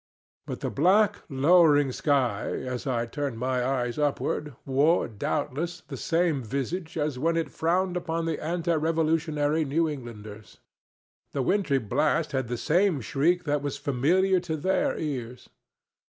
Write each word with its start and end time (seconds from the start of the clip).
But 0.47 0.61
the 0.61 0.71
black, 0.71 1.17
lowering 1.29 1.91
sky, 1.91 2.47
as 2.49 2.87
I 2.87 3.05
turned 3.05 3.37
my 3.37 3.63
eyes 3.63 3.99
upward, 3.99 4.55
wore, 4.65 5.07
doubtless, 5.07 5.81
the 5.81 5.95
same 5.95 6.43
visage 6.43 6.97
as 6.97 7.19
when 7.19 7.37
it 7.37 7.51
frowned 7.51 7.95
upon 7.95 8.25
the 8.25 8.41
ante 8.43 8.75
Revolutionary 8.75 9.63
New 9.63 9.87
Englanders. 9.87 10.57
The 11.33 11.43
wintry 11.43 11.77
blast 11.77 12.31
had 12.31 12.47
the 12.47 12.57
same 12.57 12.99
shriek 12.99 13.43
that 13.43 13.61
was 13.61 13.77
familiar 13.77 14.39
to 14.39 14.57
their 14.57 14.97
ears. 14.97 15.49